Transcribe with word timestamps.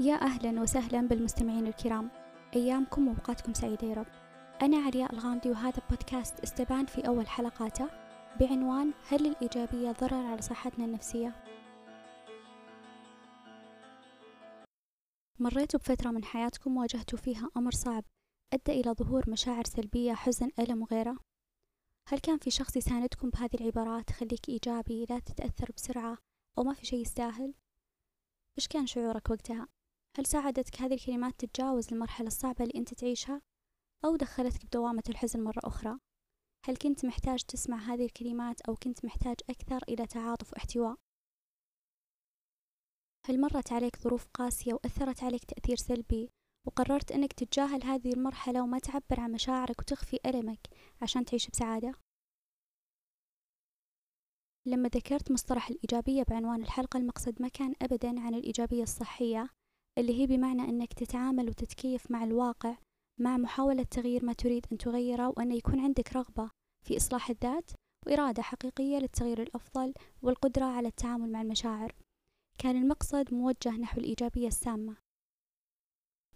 يا 0.00 0.14
أهلا 0.14 0.60
وسهلا 0.60 1.00
بالمستمعين 1.08 1.66
الكرام 1.66 2.10
أيامكم 2.56 3.08
وأوقاتكم 3.08 3.54
سعيدة 3.54 3.86
يا 3.86 3.94
رب 3.94 4.06
أنا 4.62 4.76
علياء 4.76 5.12
الغامدي 5.12 5.50
وهذا 5.50 5.82
بودكاست 5.90 6.40
استبان 6.40 6.86
في 6.86 7.06
أول 7.06 7.28
حلقاته 7.28 7.90
بعنوان 8.40 8.92
هل 9.08 9.26
الإيجابية 9.26 9.92
ضرر 9.92 10.26
على 10.26 10.42
صحتنا 10.42 10.84
النفسية؟ 10.84 11.44
مريتوا 15.38 15.80
بفترة 15.80 16.10
من 16.10 16.24
حياتكم 16.24 16.76
واجهتوا 16.76 17.18
فيها 17.18 17.50
أمر 17.56 17.70
صعب 17.70 18.04
أدى 18.52 18.80
إلى 18.80 18.92
ظهور 18.92 19.30
مشاعر 19.30 19.64
سلبية 19.64 20.12
حزن 20.12 20.50
ألم 20.58 20.82
وغيره 20.82 21.16
هل 22.08 22.18
كان 22.18 22.38
في 22.38 22.50
شخص 22.50 22.76
يساندكم 22.76 23.30
بهذه 23.30 23.54
العبارات 23.60 24.10
خليك 24.10 24.48
إيجابي 24.48 25.06
لا 25.10 25.18
تتأثر 25.18 25.72
بسرعة 25.76 26.18
أو 26.58 26.64
ما 26.64 26.74
في 26.74 26.86
شي 26.86 26.96
يستاهل؟ 26.96 27.54
إيش 28.58 28.68
كان 28.68 28.86
شعورك 28.86 29.30
وقتها؟ 29.30 29.79
هل 30.16 30.26
ساعدتك 30.26 30.80
هذه 30.80 30.94
الكلمات 30.94 31.40
تتجاوز 31.40 31.92
المرحلة 31.92 32.26
الصعبة 32.26 32.64
اللي 32.64 32.74
أنت 32.76 32.94
تعيشها؟ 32.94 33.42
أو 34.04 34.16
دخلتك 34.16 34.66
بدوامة 34.66 35.02
الحزن 35.08 35.44
مرة 35.44 35.60
أخرى؟ 35.64 35.98
هل 36.66 36.76
كنت 36.76 37.06
محتاج 37.06 37.42
تسمع 37.42 37.76
هذه 37.76 38.04
الكلمات 38.04 38.60
أو 38.60 38.76
كنت 38.76 39.04
محتاج 39.04 39.36
أكثر 39.50 39.82
إلى 39.88 40.06
تعاطف 40.06 40.52
واحتواء؟ 40.52 40.96
هل 43.26 43.40
مرت 43.40 43.72
عليك 43.72 43.96
ظروف 43.96 44.26
قاسية 44.34 44.74
وأثرت 44.74 45.22
عليك 45.22 45.44
تأثير 45.44 45.76
سلبي 45.76 46.30
وقررت 46.66 47.12
أنك 47.12 47.32
تتجاهل 47.32 47.84
هذه 47.84 48.12
المرحلة 48.12 48.62
وما 48.62 48.78
تعبر 48.78 49.20
عن 49.20 49.32
مشاعرك 49.32 49.80
وتخفي 49.80 50.18
ألمك 50.26 50.66
عشان 51.02 51.24
تعيش 51.24 51.50
بسعادة؟ 51.50 51.92
لما 54.66 54.88
ذكرت 54.88 55.32
مصطلح 55.32 55.68
الإيجابية 55.68 56.22
بعنوان 56.22 56.62
الحلقة 56.62 56.96
المقصد 56.96 57.42
ما 57.42 57.48
كان 57.48 57.74
أبدا 57.82 58.20
عن 58.20 58.34
الإيجابية 58.34 58.82
الصحية 58.82 59.59
اللي 59.98 60.20
هي 60.20 60.26
بمعنى 60.26 60.62
أنك 60.62 60.92
تتعامل 60.92 61.48
وتتكيف 61.48 62.10
مع 62.10 62.24
الواقع 62.24 62.76
مع 63.20 63.36
محاولة 63.36 63.82
تغيير 63.82 64.24
ما 64.24 64.32
تريد 64.32 64.66
أن 64.72 64.78
تغيره 64.78 65.28
وأن 65.28 65.52
يكون 65.52 65.80
عندك 65.80 66.12
رغبة 66.12 66.50
في 66.86 66.96
إصلاح 66.96 67.30
الذات 67.30 67.70
وإرادة 68.06 68.42
حقيقية 68.42 68.98
للتغيير 68.98 69.42
الأفضل 69.42 69.94
والقدرة 70.22 70.64
على 70.64 70.88
التعامل 70.88 71.32
مع 71.32 71.42
المشاعر. 71.42 71.94
كان 72.58 72.76
المقصد 72.76 73.34
موجه 73.34 73.70
نحو 73.70 74.00
الإيجابية 74.00 74.48
السامة. 74.48 74.96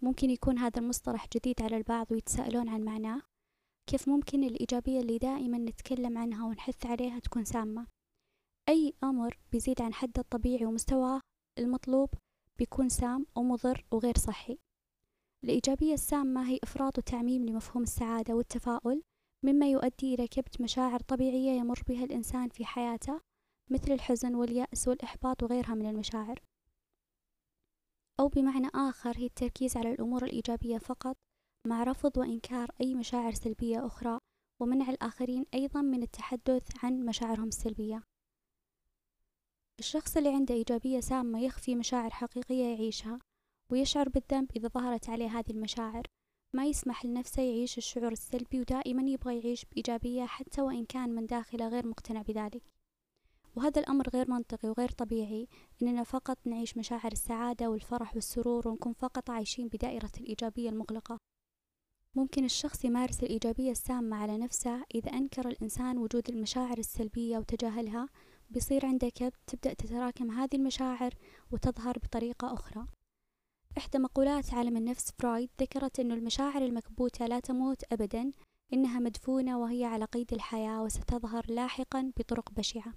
ممكن 0.01 0.29
يكون 0.29 0.57
هذا 0.57 0.79
المصطلح 0.79 1.27
جديد 1.35 1.61
على 1.61 1.77
البعض 1.77 2.11
ويتساءلون 2.11 2.69
عن 2.69 2.81
معناه. 2.81 3.21
كيف 3.89 4.09
ممكن 4.09 4.43
الإيجابية 4.43 4.99
اللي 4.99 5.17
دائما 5.17 5.57
نتكلم 5.57 6.17
عنها 6.17 6.45
ونحث 6.45 6.85
عليها 6.85 7.19
تكون 7.19 7.45
سامة؟ 7.45 7.87
أي 8.69 8.93
أمر 9.03 9.37
بيزيد 9.51 9.81
عن 9.81 9.93
حده 9.93 10.21
الطبيعي 10.21 10.65
ومستواه 10.65 11.21
المطلوب 11.59 12.09
بيكون 12.57 12.89
سام 12.89 13.25
ومضر 13.35 13.85
وغير 13.91 14.17
صحي. 14.17 14.57
الإيجابية 15.43 15.93
السامة 15.93 16.49
هي 16.49 16.59
إفراط 16.63 16.97
وتعميم 16.97 17.45
لمفهوم 17.45 17.83
السعادة 17.83 18.33
والتفاؤل 18.33 19.03
مما 19.45 19.69
يؤدي 19.71 20.13
إلى 20.13 20.27
كبت 20.27 20.61
مشاعر 20.61 20.99
طبيعية 20.99 21.51
يمر 21.51 21.81
بها 21.87 22.03
الإنسان 22.03 22.49
في 22.49 22.65
حياته 22.65 23.21
مثل 23.71 23.91
الحزن 23.91 24.35
واليأس 24.35 24.87
والإحباط 24.87 25.43
وغيرها 25.43 25.75
من 25.75 25.85
المشاعر. 25.85 26.43
أو 28.19 28.27
بمعنى 28.27 28.67
آخر 28.75 29.17
هي 29.17 29.25
التركيز 29.25 29.77
على 29.77 29.91
الأمور 29.91 30.23
الإيجابية 30.23 30.77
فقط 30.77 31.17
مع 31.67 31.83
رفض 31.83 32.17
وإنكار 32.17 32.71
أي 32.81 32.95
مشاعر 32.95 33.33
سلبية 33.33 33.85
أخرى 33.85 34.19
ومنع 34.61 34.89
الآخرين 34.89 35.45
أيضا 35.53 35.81
من 35.81 36.03
التحدث 36.03 36.83
عن 36.83 37.05
مشاعرهم 37.05 37.47
السلبية. 37.47 38.03
الشخص 39.79 40.17
اللي 40.17 40.29
عنده 40.29 40.55
إيجابية 40.55 40.99
سامة 40.99 41.39
يخفي 41.39 41.75
مشاعر 41.75 42.09
حقيقية 42.09 42.63
يعيشها 42.65 43.19
ويشعر 43.69 44.09
بالذنب 44.09 44.51
إذا 44.55 44.67
ظهرت 44.67 45.09
عليه 45.09 45.39
هذه 45.39 45.51
المشاعر. 45.51 46.07
ما 46.53 46.65
يسمح 46.65 47.05
لنفسه 47.05 47.41
يعيش 47.41 47.77
الشعور 47.77 48.11
السلبي 48.11 48.59
ودائما 48.59 49.09
يبغى 49.09 49.39
يعيش 49.39 49.65
بإيجابية 49.65 50.25
حتى 50.25 50.61
وإن 50.61 50.85
كان 50.85 51.09
من 51.09 51.25
داخله 51.25 51.67
غير 51.67 51.87
مقتنع 51.87 52.21
بذلك. 52.21 52.63
وهذا 53.55 53.81
الأمر 53.81 54.09
غير 54.09 54.31
منطقي 54.31 54.69
وغير 54.69 54.89
طبيعي 54.89 55.47
إننا 55.81 56.03
فقط 56.03 56.37
نعيش 56.45 56.77
مشاعر 56.77 57.11
السعادة 57.11 57.69
والفرح 57.69 58.15
والسرور 58.15 58.67
ونكون 58.67 58.93
فقط 58.93 59.29
عايشين 59.29 59.67
بدائرة 59.67 60.11
الإيجابية 60.17 60.69
المغلقة. 60.69 61.19
ممكن 62.15 62.45
الشخص 62.45 62.85
يمارس 62.85 63.23
الإيجابية 63.23 63.71
السامة 63.71 64.17
على 64.17 64.37
نفسه 64.37 64.83
إذا 64.95 65.13
أنكر 65.13 65.47
الإنسان 65.47 65.97
وجود 65.97 66.29
المشاعر 66.29 66.77
السلبية 66.77 67.37
وتجاهلها 67.37 68.09
بيصير 68.49 68.85
عنده 68.85 69.09
كبت 69.09 69.39
تبدأ 69.47 69.73
تتراكم 69.73 70.31
هذه 70.31 70.55
المشاعر 70.55 71.13
وتظهر 71.51 71.99
بطريقة 71.99 72.53
أخرى. 72.53 72.87
إحدى 73.77 73.97
مقولات 73.97 74.53
عالم 74.53 74.77
النفس 74.77 75.11
فرويد 75.19 75.49
ذكرت 75.61 75.99
أن 75.99 76.11
المشاعر 76.11 76.61
المكبوتة 76.61 77.27
لا 77.27 77.39
تموت 77.39 77.83
أبدا 77.93 78.31
إنها 78.73 78.99
مدفونة 78.99 79.59
وهي 79.59 79.85
على 79.85 80.05
قيد 80.05 80.33
الحياة 80.33 80.83
وستظهر 80.83 81.45
لاحقا 81.49 82.11
بطرق 82.17 82.51
بشعة. 82.51 82.93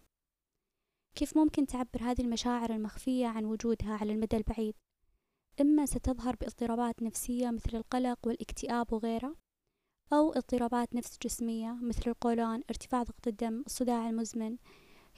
كيف 1.14 1.37
ممكن 1.37 1.66
تعبر 1.66 2.03
هذه 2.03 2.20
المشاعر 2.20 2.70
المخفية 2.70 3.26
عن 3.26 3.44
وجودها 3.44 3.97
على 3.97 4.12
المدى 4.12 4.37
البعيد؟ 4.37 4.75
إما 5.60 5.87
ستظهر 5.87 6.37
باضطرابات 6.37 7.03
نفسية 7.03 7.50
مثل 7.50 7.76
القلق 7.76 8.19
والاكتئاب 8.26 8.92
وغيره 8.92 9.37
أو 10.12 10.32
اضطرابات 10.32 10.94
نفس 10.94 11.19
جسمية 11.22 11.78
مثل 11.82 12.10
القولون 12.10 12.62
ارتفاع 12.70 13.03
ضغط 13.03 13.26
الدم 13.26 13.62
الصداع 13.66 14.08
المزمن 14.08 14.56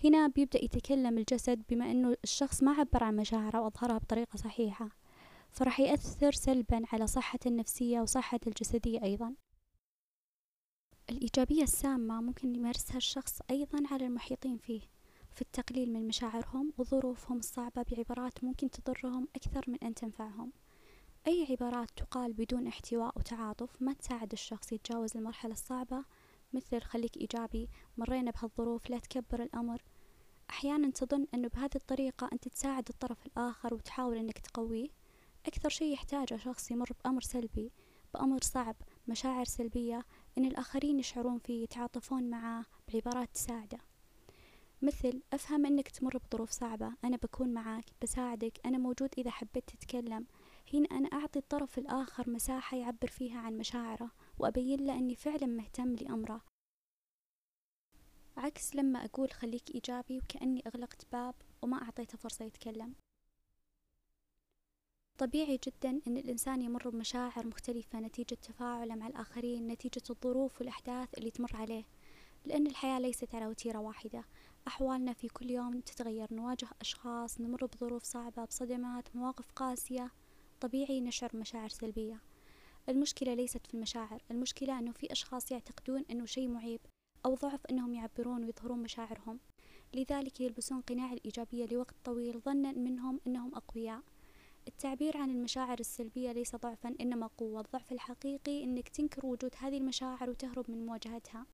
هنا 0.04 0.26
بيبدأ 0.26 0.64
يتكلم 0.64 1.18
الجسد 1.18 1.62
بما 1.68 1.90
أنه 1.90 2.16
الشخص 2.24 2.62
ما 2.62 2.72
عبر 2.72 3.04
عن 3.04 3.16
مشاعره 3.16 3.60
وأظهرها 3.60 3.98
بطريقة 3.98 4.36
صحيحة 4.36 4.88
فراح 5.50 5.80
يأثر 5.80 6.32
سلبا 6.32 6.82
على 6.92 7.06
صحته 7.06 7.48
النفسية 7.48 8.00
وصحته 8.00 8.48
الجسدية 8.48 9.02
أيضا. 9.02 9.34
الإيجابية 11.10 11.62
السامة 11.62 12.20
ممكن 12.20 12.54
يمارسها 12.54 12.96
الشخص 12.96 13.38
أيضا 13.50 13.82
على 13.90 14.06
المحيطين 14.06 14.56
فيه 14.56 14.80
في 15.32 15.42
التقليل 15.42 15.92
من 15.92 16.08
مشاعرهم 16.08 16.72
وظروفهم 16.78 17.38
الصعبة 17.38 17.84
بعبارات 17.90 18.44
ممكن 18.44 18.70
تضرهم 18.70 19.28
أكثر 19.36 19.64
من 19.68 19.78
أن 19.82 19.94
تنفعهم. 19.94 20.52
أي 21.26 21.46
عبارات 21.50 21.90
تقال 21.96 22.32
بدون 22.32 22.66
احتواء 22.66 23.18
وتعاطف 23.18 23.82
ما 23.82 23.92
تساعد 23.92 24.32
الشخص 24.32 24.72
يتجاوز 24.72 25.16
المرحلة 25.16 25.52
الصعبة 25.52 26.04
مثل 26.52 26.80
خليك 26.80 27.16
إيجابي 27.16 27.68
مرينا 27.96 28.30
بهالظروف 28.30 28.90
لا 28.90 28.98
تكبر 28.98 29.42
الأمر 29.42 29.82
أحيانا 30.50 30.90
تظن 30.90 31.26
أنه 31.34 31.48
بهذه 31.48 31.76
الطريقة 31.76 32.30
أنت 32.32 32.48
تساعد 32.48 32.88
الطرف 32.88 33.26
الآخر 33.26 33.74
وتحاول 33.74 34.16
أنك 34.16 34.38
تقويه. 34.38 34.88
أكثر 35.46 35.68
شيء 35.68 35.92
يحتاجه 35.92 36.36
شخص 36.36 36.70
يمر 36.70 36.90
بأمر 37.04 37.20
سلبي 37.20 37.72
بأمر 38.14 38.38
صعب 38.42 38.76
مشاعر 39.08 39.44
سلبية 39.44 40.04
أن 40.38 40.44
الآخرين 40.44 40.98
يشعرون 40.98 41.38
فيه 41.38 41.62
يتعاطفون 41.62 42.30
معاه 42.30 42.64
بعبارات 42.92 43.28
تساعده. 43.34 43.78
مثل 44.82 45.22
أفهم 45.32 45.66
أنك 45.66 45.88
تمر 45.88 46.18
بظروف 46.18 46.50
صعبة 46.50 46.92
أنا 47.04 47.16
بكون 47.16 47.48
معاك 47.48 47.84
بساعدك 48.02 48.60
أنا 48.66 48.78
موجود 48.78 49.10
إذا 49.18 49.30
حبيت 49.30 49.70
تتكلم. 49.70 50.26
هنا 50.74 50.86
أنا 50.90 51.08
أعطي 51.08 51.38
الطرف 51.38 51.78
الآخر 51.78 52.30
مساحة 52.30 52.76
يعبر 52.76 53.08
فيها 53.08 53.38
عن 53.38 53.58
مشاعره 53.58 54.10
وأبين 54.38 54.86
له 54.86 54.94
أني 54.98 55.14
فعلا 55.14 55.46
مهتم 55.46 55.94
لأمره. 55.94 56.49
عكس 58.40 58.76
لما 58.76 59.04
أقول 59.04 59.30
خليك 59.30 59.74
إيجابي 59.74 60.18
وكأني 60.18 60.62
أغلقت 60.66 61.06
باب 61.12 61.34
وما 61.62 61.82
أعطيته 61.82 62.18
فرصة 62.18 62.44
يتكلم. 62.44 62.94
طبيعي 65.18 65.60
جدا 65.66 66.00
أن 66.06 66.16
الإنسان 66.16 66.62
يمر 66.62 66.88
بمشاعر 66.88 67.46
مختلفة 67.46 68.00
نتيجة 68.00 68.34
تفاعله 68.34 68.94
مع 68.94 69.06
الآخرين 69.06 69.66
نتيجة 69.66 70.02
الظروف 70.10 70.60
والأحداث 70.60 71.08
اللي 71.18 71.30
تمر 71.30 71.56
عليه 71.56 71.84
لأن 72.44 72.66
الحياة 72.66 72.98
ليست 72.98 73.34
على 73.34 73.46
وتيرة 73.46 73.78
واحدة. 73.78 74.24
أحوالنا 74.68 75.12
في 75.12 75.28
كل 75.28 75.50
يوم 75.50 75.80
تتغير 75.80 76.34
نواجه 76.34 76.68
أشخاص 76.80 77.40
نمر 77.40 77.66
بظروف 77.66 78.02
صعبة 78.02 78.44
بصدمات 78.44 79.16
مواقف 79.16 79.52
قاسية. 79.52 80.12
طبيعي 80.60 81.00
نشعر 81.00 81.30
بمشاعر 81.34 81.68
سلبية. 81.68 82.20
المشكلة 82.88 83.34
ليست 83.34 83.66
في 83.66 83.74
المشاعر 83.74 84.22
المشكلة 84.30 84.78
أنه 84.78 84.92
في 84.92 85.12
أشخاص 85.12 85.52
يعتقدون 85.52 86.04
أنه 86.10 86.26
شيء 86.26 86.48
معيب. 86.48 86.80
أو 87.26 87.34
ضعف 87.34 87.66
أنهم 87.66 87.94
يعبرون 87.94 88.44
ويظهرون 88.44 88.82
مشاعرهم. 88.82 89.40
لذلك 89.94 90.40
يلبسون 90.40 90.80
قناع 90.80 91.12
الإيجابية 91.12 91.66
لوقت 91.66 91.94
طويل 92.04 92.40
ظنا 92.40 92.72
منهم 92.72 93.20
أنهم 93.26 93.54
أقوياء. 93.54 94.02
التعبير 94.68 95.16
عن 95.16 95.30
المشاعر 95.30 95.80
السلبية 95.80 96.32
ليس 96.32 96.56
ضعفا 96.56 96.94
إنما 97.00 97.26
قوة. 97.26 97.60
الضعف 97.60 97.92
الحقيقي 97.92 98.64
إنك 98.64 98.88
تنكر 98.88 99.26
وجود 99.26 99.54
هذه 99.58 99.78
المشاعر 99.78 100.30
وتهرب 100.30 100.70
من 100.70 100.86
مواجهتها. 100.86 101.46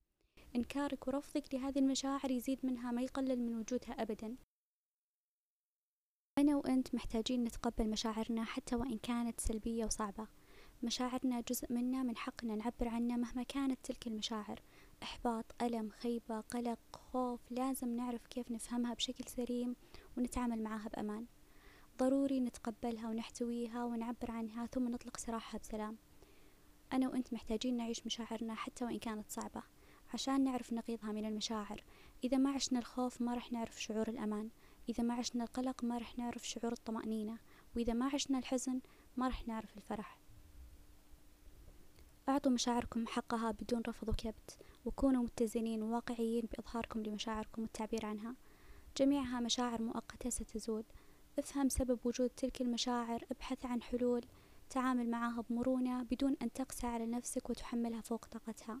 إنكارك 0.55 1.07
ورفضك 1.07 1.53
لهذه 1.53 1.79
المشاعر 1.79 2.31
يزيد 2.31 2.59
منها 2.63 2.91
ما 2.91 3.01
يقلل 3.01 3.39
من 3.39 3.55
وجودها 3.55 3.91
أبدا. 3.91 4.35
أنا 6.37 6.55
وأنت 6.55 6.95
محتاجين 6.95 7.43
نتقبل 7.43 7.89
مشاعرنا 7.89 8.43
حتى 8.43 8.75
وإن 8.75 8.97
كانت 8.97 9.41
سلبية 9.41 9.85
وصعبة. 9.85 10.27
مشاعرنا 10.83 11.41
جزء 11.41 11.73
منا 11.73 12.03
من 12.03 12.17
حقنا 12.17 12.55
نعبر 12.55 12.87
عنها 12.87 13.17
مهما 13.17 13.43
كانت 13.43 13.79
تلك 13.83 14.07
المشاعر. 14.07 14.61
إحباط 15.03 15.45
ألم 15.61 15.89
خيبة 15.89 16.39
قلق 16.39 16.79
خوف 16.93 17.51
لازم 17.51 17.95
نعرف 17.95 18.27
كيف 18.27 18.51
نفهمها 18.51 18.93
بشكل 18.93 19.23
سليم 19.29 19.75
ونتعامل 20.17 20.63
معها 20.63 20.89
بأمان. 20.89 21.25
ضروري 21.97 22.39
نتقبلها 22.39 23.09
ونحتويها 23.09 23.85
ونعبر 23.85 24.31
عنها 24.31 24.65
ثم 24.65 24.87
نطلق 24.87 25.17
سراحها 25.17 25.59
بسلام. 25.59 25.97
أنا 26.93 27.09
وأنت 27.09 27.33
محتاجين 27.33 27.77
نعيش 27.77 28.05
مشاعرنا 28.05 28.55
حتى 28.55 28.85
وإن 28.85 28.99
كانت 28.99 29.31
صعبة 29.31 29.63
عشان 30.13 30.43
نعرف 30.43 30.73
نقيضها 30.73 31.11
من 31.11 31.25
المشاعر. 31.25 31.83
إذا 32.23 32.37
ما 32.37 32.51
عشنا 32.51 32.79
الخوف 32.79 33.21
ما 33.21 33.33
رح 33.33 33.51
نعرف 33.51 33.81
شعور 33.81 34.09
الأمان. 34.09 34.49
إذا 34.89 35.03
ما 35.03 35.13
عشنا 35.13 35.43
القلق 35.43 35.83
ما 35.83 35.97
رح 35.97 36.17
نعرف 36.17 36.47
شعور 36.47 36.73
الطمأنينة. 36.73 37.37
وإذا 37.75 37.93
ما 37.93 38.05
عشنا 38.13 38.39
الحزن 38.39 38.81
ما 39.17 39.27
رح 39.27 39.47
نعرف 39.47 39.77
الفرح. 39.77 40.19
أعطوا 42.29 42.51
مشاعركم 42.51 43.07
حقها 43.07 43.51
بدون 43.51 43.81
رفض 43.87 44.09
وكبت. 44.09 44.57
وكونوا 44.87 45.23
متزنين 45.23 45.83
وواقعيين 45.83 46.47
بإظهاركم 46.51 47.03
لمشاعركم 47.03 47.61
والتعبير 47.61 48.05
عنها. 48.05 48.35
جميعها 48.97 49.39
مشاعر 49.39 49.81
مؤقتة 49.81 50.29
ستزول. 50.29 50.83
افهم 51.39 51.69
سبب 51.69 51.99
وجود 52.03 52.29
تلك 52.29 52.61
المشاعر 52.61 53.23
ابحث 53.31 53.65
عن 53.65 53.81
حلول 53.81 54.25
تعامل 54.69 55.09
معها 55.09 55.43
بمرونة 55.49 56.03
بدون 56.03 56.35
أن 56.41 56.53
تقسى 56.53 56.87
على 56.87 57.05
نفسك 57.05 57.49
وتحملها 57.49 58.01
فوق 58.01 58.25
طاقتها. 58.25 58.79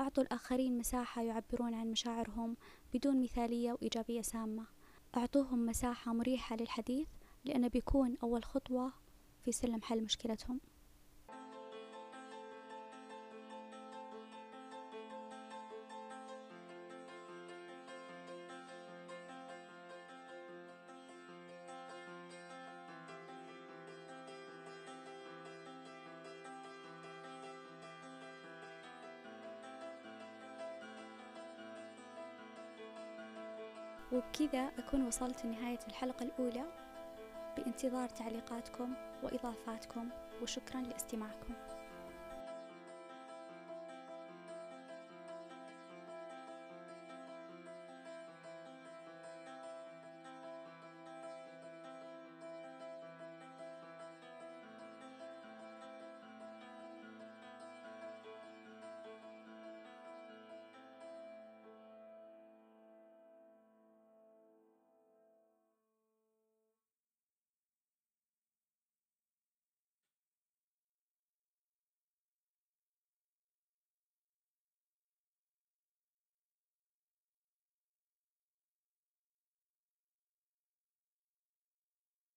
أعطوا 0.00 0.22
الآخرين 0.22 0.78
مساحة 0.78 1.22
يعبرون 1.22 1.74
عن 1.74 1.90
مشاعرهم 1.90 2.56
بدون 2.94 3.22
مثالية 3.22 3.72
وإيجابية 3.72 4.22
سامة. 4.22 4.66
أعطوهم 5.16 5.66
مساحة 5.66 6.12
مريحة 6.12 6.56
للحديث 6.56 7.08
لأنه 7.44 7.68
بيكون 7.68 8.16
أول 8.22 8.44
خطوة 8.44 8.92
في 9.44 9.52
سلم 9.52 9.82
حل 9.82 10.02
مشكلتهم. 10.02 10.60
وبكذا 34.14 34.70
أكون 34.78 35.06
وصلت 35.06 35.44
لنهاية 35.44 35.78
الحلقة 35.88 36.22
الأولى. 36.24 36.64
بانتظار 37.56 38.08
تعليقاتكم 38.08 38.94
وإضافاتكم 39.22 40.08
وشكرا 40.42 40.80
لاستماعكم. 40.80 41.54